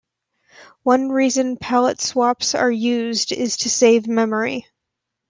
[0.81, 4.65] One reason palette swaps are used is to save memory.